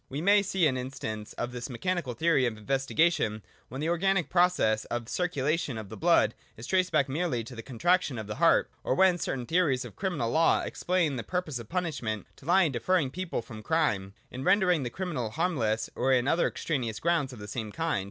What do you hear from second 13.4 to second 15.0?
from crime, in rendering the